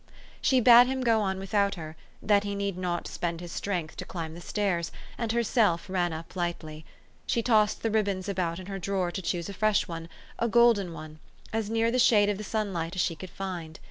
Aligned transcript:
She 0.41 0.59
bade 0.59 0.87
him 0.87 1.01
go 1.01 1.21
on 1.21 1.37
without 1.37 1.75
her, 1.75 1.95
that 2.23 2.43
he 2.43 2.55
need 2.55 2.75
not 2.75 3.07
spend 3.07 3.39
his 3.39 3.51
strength 3.51 3.97
to 3.97 4.03
climb 4.05 4.33
the 4.33 4.41
stairs; 4.41 4.91
and 5.15 5.31
herself 5.31 5.87
ran 5.87 6.11
up 6.11 6.35
lightly. 6.35 6.85
She 7.27 7.43
tossed 7.43 7.83
the 7.83 7.91
ribbons 7.91 8.27
about 8.27 8.57
in 8.57 8.65
her 8.65 8.79
drawer 8.79 9.11
to 9.11 9.21
choose 9.21 9.47
a 9.47 9.53
fresh 9.53 9.87
one, 9.87 10.09
a 10.39 10.47
golden 10.47 10.91
one, 10.91 11.19
as 11.53 11.69
near 11.69 11.91
the 11.91 11.99
shade 11.99 12.29
of 12.29 12.39
the 12.39 12.43
sunlight 12.43 12.95
as 12.95 13.01
she 13.03 13.15
could 13.15 13.29
find. 13.29 13.79